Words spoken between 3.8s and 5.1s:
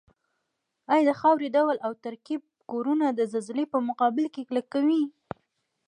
مقابل کې کلکوي؟